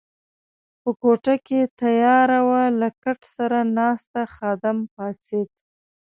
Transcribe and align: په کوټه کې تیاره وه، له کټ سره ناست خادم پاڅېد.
په 0.81 0.89
کوټه 1.01 1.35
کې 1.47 1.59
تیاره 1.79 2.39
وه، 2.47 2.63
له 2.79 2.89
کټ 3.03 3.19
سره 3.35 3.57
ناست 3.77 4.11
خادم 4.35 4.77
پاڅېد. 4.93 5.49